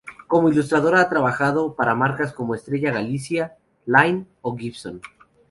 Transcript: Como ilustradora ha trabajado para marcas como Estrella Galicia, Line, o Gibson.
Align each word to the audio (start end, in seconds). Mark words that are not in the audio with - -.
Como 0.25 0.49
ilustradora 0.49 0.99
ha 0.99 1.09
trabajado 1.09 1.75
para 1.75 1.93
marcas 1.93 2.33
como 2.33 2.55
Estrella 2.55 2.91
Galicia, 2.91 3.55
Line, 3.85 4.25
o 4.41 4.57
Gibson. 4.57 4.99